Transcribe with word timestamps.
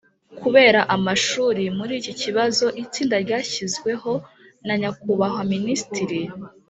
Kubera 0.39 0.79
amashuri 0.95 1.63
muri 1.77 1.93
iki 1.99 2.13
kibazo 2.21 2.65
itsinda 2.83 3.15
ryashyizweho 3.25 4.11
na 4.65 4.73
nyakubahwa 4.81 5.41
minisitiri 5.53 6.19